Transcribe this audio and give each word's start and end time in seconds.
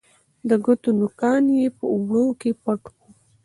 د 0.49 0.51
ګوتو 0.63 0.89
نوکان 0.99 1.43
یې 1.59 1.67
په 1.77 1.85
اوړو 1.93 2.25
کې 2.39 2.51
پټ 2.63 2.81
وه 2.93 3.01